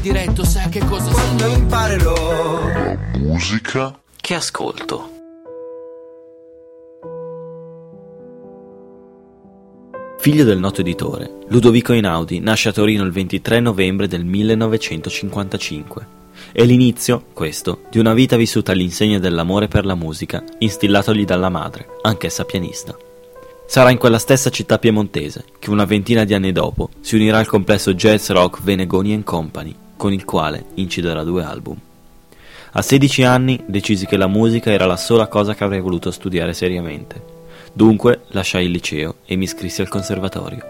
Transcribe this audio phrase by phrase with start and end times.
[0.00, 2.96] diretto, sai che cosa Quando imparerò.
[3.18, 3.98] Musica.
[4.16, 5.08] Che ascolto?
[10.18, 16.19] Figlio del noto editore, Ludovico Einaudi nasce a Torino il 23 novembre del 1955.
[16.52, 21.86] È l'inizio, questo, di una vita vissuta all'insegna dell'amore per la musica, instillatogli dalla madre,
[22.02, 22.96] anch'essa pianista.
[23.66, 27.46] Sarà in quella stessa città piemontese che una ventina di anni dopo si unirà al
[27.46, 31.78] complesso jazz rock Venegoni Company, con il quale inciderà due album.
[32.72, 36.52] A 16 anni decisi che la musica era la sola cosa che avrei voluto studiare
[36.52, 37.22] seriamente.
[37.72, 40.64] Dunque lasciai il liceo e mi iscrissi al conservatorio,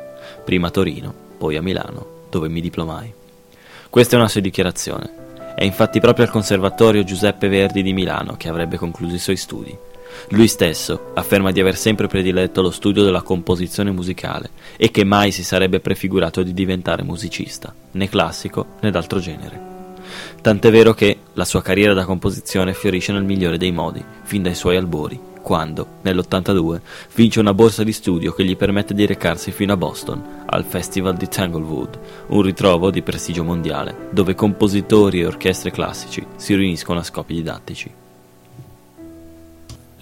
[0.44, 3.10] prima a Torino, poi a Milano, dove mi diplomai.
[3.88, 5.28] Questa è una sua dichiarazione.
[5.54, 9.76] È infatti proprio al Conservatorio Giuseppe Verdi di Milano che avrebbe concluso i suoi studi.
[10.30, 15.30] Lui stesso afferma di aver sempre prediletto lo studio della composizione musicale e che mai
[15.30, 19.68] si sarebbe prefigurato di diventare musicista, né classico né d'altro genere.
[20.40, 24.54] Tant'è vero che la sua carriera da composizione fiorisce nel migliore dei modi, fin dai
[24.54, 26.80] suoi albori, quando, nell'82,
[27.14, 31.16] vince una borsa di studio che gli permette di recarsi fino a Boston, al Festival
[31.16, 37.04] di Tanglewood, un ritrovo di prestigio mondiale, dove compositori e orchestre classici si riuniscono a
[37.04, 37.90] scopi didattici.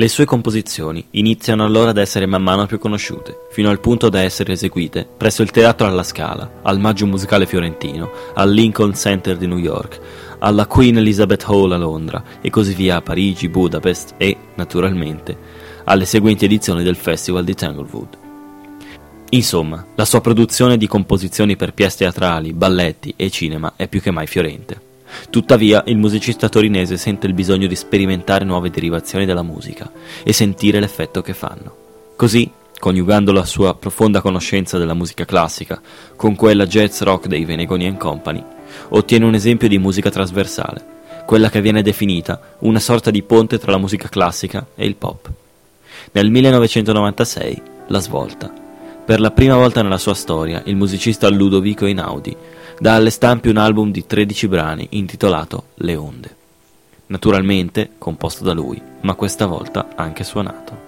[0.00, 4.20] Le sue composizioni iniziano allora ad essere man mano più conosciute, fino al punto da
[4.20, 9.48] essere eseguite presso il Teatro alla Scala, al Maggio Musicale Fiorentino, al Lincoln Center di
[9.48, 10.00] New York,
[10.38, 15.36] alla Queen Elizabeth Hall a Londra e così via a Parigi, Budapest e, naturalmente,
[15.84, 18.16] alle seguenti edizioni del Festival di Tanglewood.
[19.30, 24.10] Insomma, la sua produzione di composizioni per pièce teatrali, balletti e cinema è più che
[24.10, 24.80] mai fiorente.
[25.30, 29.90] Tuttavia, il musicista torinese sente il bisogno di sperimentare nuove derivazioni della musica
[30.22, 31.76] e sentire l'effetto che fanno.
[32.16, 35.80] Così, coniugando la sua profonda conoscenza della musica classica
[36.16, 38.42] con quella jazz rock dei Venegoni Company,
[38.90, 40.96] ottiene un esempio di musica trasversale,
[41.26, 45.30] quella che viene definita una sorta di ponte tra la musica classica e il pop.
[46.12, 48.52] Nel 1996, la svolta.
[49.04, 52.36] Per la prima volta nella sua storia, il musicista Ludovico Einaudi
[52.78, 56.36] dà alle stampe un album di 13 brani intitolato Le Onde.
[57.06, 60.86] Naturalmente composto da lui, ma questa volta anche suonato.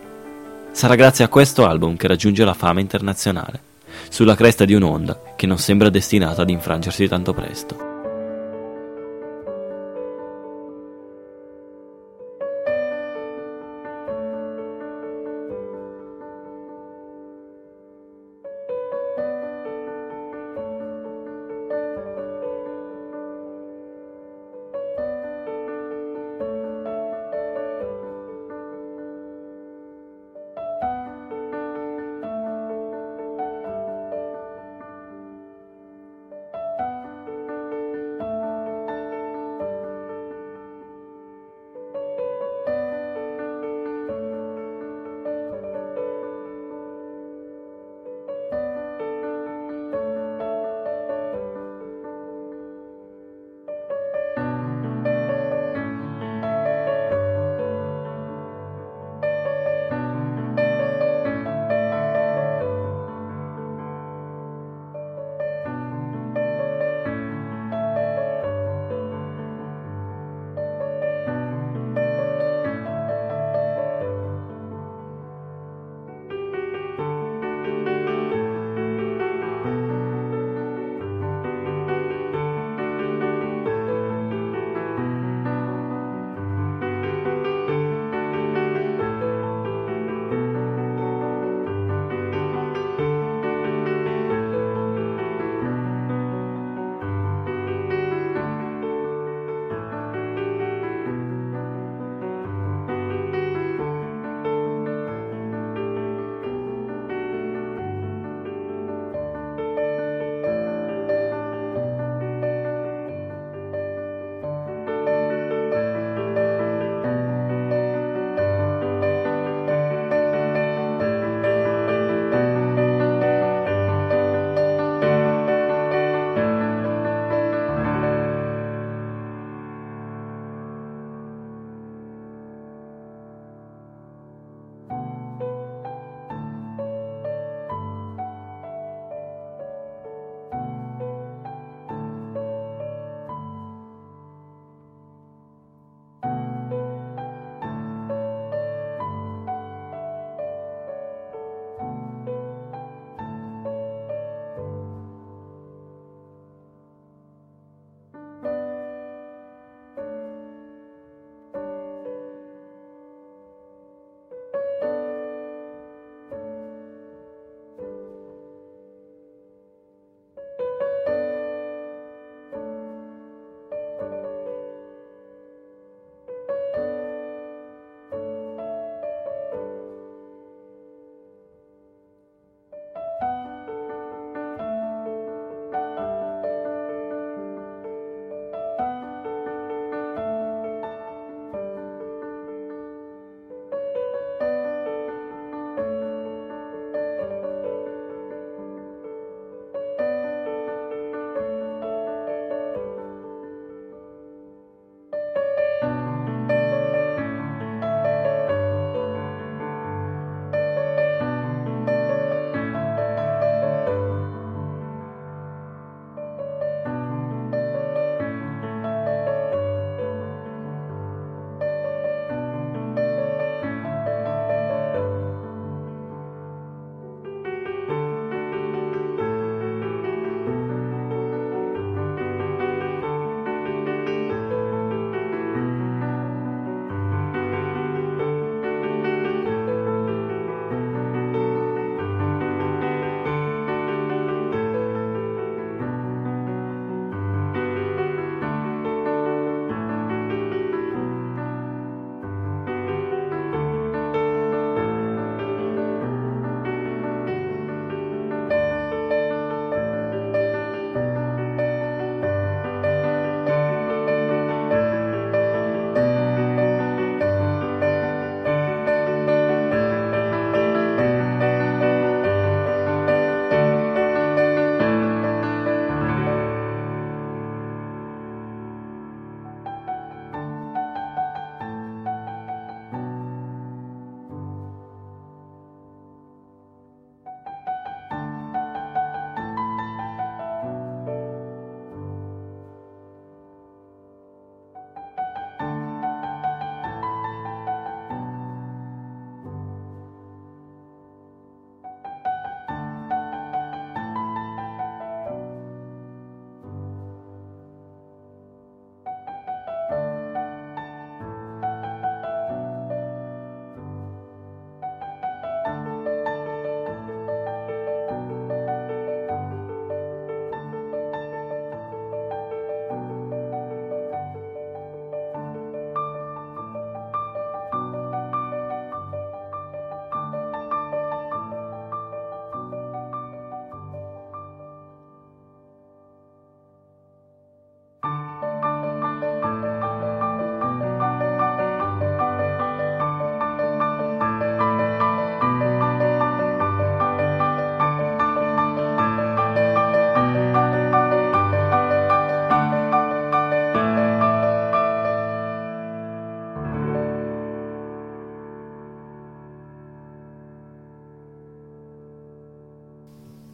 [0.72, 3.60] Sarà grazie a questo album che raggiunge la fama internazionale,
[4.10, 7.89] sulla cresta di un'onda che non sembra destinata ad infrangersi tanto presto.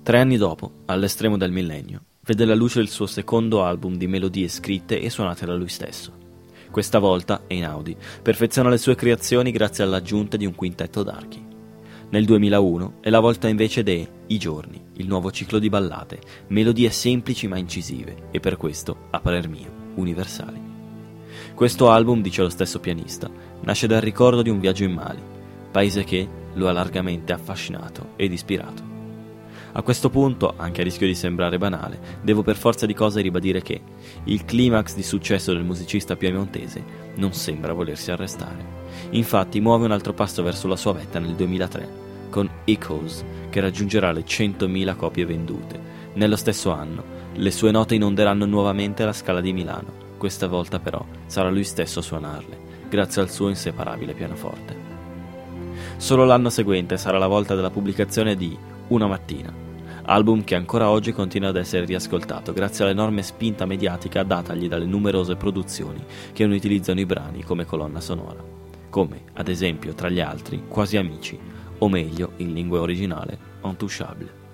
[0.07, 4.47] Tre anni dopo, all'estremo del millennio, vede la luce il suo secondo album di melodie
[4.47, 6.13] scritte e suonate da lui stesso.
[6.71, 11.45] Questa volta, Einaudi perfeziona le sue creazioni grazie all'aggiunta di un quintetto d'archi.
[12.11, 16.21] Nel 2001 è la volta invece de I giorni, il nuovo ciclo di ballate,
[16.51, 20.63] melodie semplici ma incisive e per questo, a parer mio, universali.
[21.53, 23.29] Questo album, dice lo stesso pianista,
[23.63, 25.23] nasce dal ricordo di un viaggio in Mali,
[25.73, 28.95] paese che lo ha largamente affascinato ed ispirato.
[29.77, 33.61] A questo punto, anche a rischio di sembrare banale, devo per forza di cose ribadire
[33.61, 33.79] che
[34.25, 36.83] il climax di successo del musicista piemontese
[37.17, 38.65] non sembra volersi arrestare.
[39.11, 41.89] Infatti muove un altro passo verso la sua vetta nel 2003,
[42.31, 45.79] con Echoes, che raggiungerà le 100.000 copie vendute.
[46.15, 47.05] Nello stesso anno,
[47.35, 51.99] le sue note inonderanno nuovamente la scala di Milano, questa volta però sarà lui stesso
[51.99, 54.75] a suonarle, grazie al suo inseparabile pianoforte.
[55.99, 58.57] Solo l'anno seguente sarà la volta della pubblicazione di
[58.89, 59.65] Una mattina,
[60.07, 65.37] album che ancora oggi continua ad essere riascoltato grazie all'enorme spinta mediatica datagli dalle numerose
[65.37, 68.43] produzioni che ne utilizzano i brani come colonna sonora,
[68.89, 71.39] come ad esempio tra gli altri Quasi Amici,
[71.79, 74.46] o meglio in lingua originale Intouchable.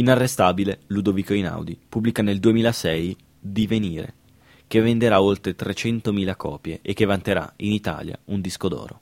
[0.00, 4.14] Inarrestabile, Ludovico Inaudi pubblica nel 2006 Divenire,
[4.66, 9.00] che venderà oltre 300.000 copie e che vanterà in Italia un disco d'oro.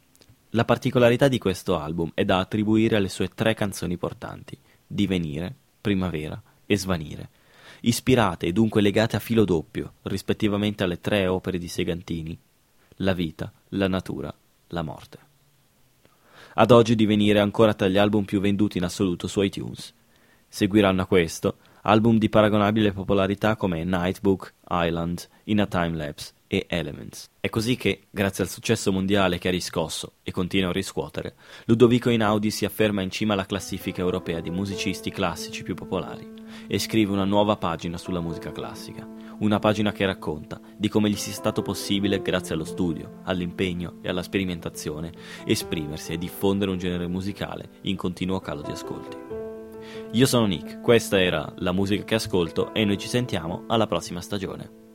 [0.51, 6.43] La particolarità di questo album è da attribuire alle sue tre canzoni portanti, Divenire, Primavera
[6.67, 7.29] e Svanire,
[7.83, 12.37] ispirate e dunque legate a filo doppio, rispettivamente alle tre opere di Segantini,
[12.97, 14.35] La vita, la natura,
[14.69, 15.19] la morte.
[16.55, 19.95] Ad oggi Divenire è ancora tra gli album più venduti in assoluto su iTunes,
[20.49, 26.67] Seguiranno a questo album di paragonabile popolarità come Nightbook, Island, In a Time Lapse e
[26.69, 27.29] Elements.
[27.39, 31.35] È così che, grazie al successo mondiale che ha riscosso e continua a riscuotere,
[31.67, 36.79] Ludovico Inaudi si afferma in cima alla classifica europea di musicisti classici più popolari e
[36.79, 39.07] scrive una nuova pagina sulla musica classica,
[39.41, 44.09] una pagina che racconta di come gli sia stato possibile, grazie allo studio, all'impegno e
[44.09, 45.13] alla sperimentazione,
[45.45, 49.48] esprimersi e diffondere un genere musicale in continuo calo di ascolti.
[50.13, 54.21] Io sono Nick, questa era la musica che ascolto e noi ci sentiamo alla prossima
[54.21, 54.88] stagione.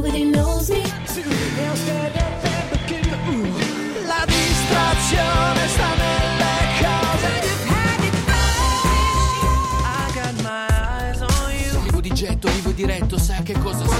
[0.00, 0.82] Nobody knows me.
[4.06, 7.28] La distrazione sta nelle cose.
[9.82, 11.80] I got my eyes on you.
[11.82, 13.98] Vivo di getto, vivo diretto, sai che cosa sono?